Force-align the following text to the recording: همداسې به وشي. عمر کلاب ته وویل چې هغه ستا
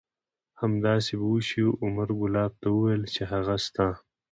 همداسې 0.61 1.11
به 1.19 1.25
وشي. 1.33 1.63
عمر 1.83 2.09
کلاب 2.19 2.51
ته 2.61 2.67
وویل 2.75 3.03
چې 3.13 3.21
هغه 3.31 3.55
ستا 3.65 3.87